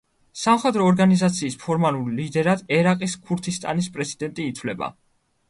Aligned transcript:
სამხედრო 0.43 0.87
ორგანიზაციის 0.91 1.57
ფორმალურ 1.63 2.07
ლიდერად 2.21 2.65
ერაყის 2.79 3.15
ქურთისტანის 3.29 3.93
პრეზიდენტი 3.99 4.51
ითვლება. 4.55 4.93